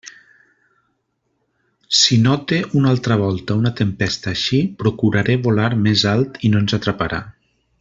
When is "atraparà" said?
6.81-7.23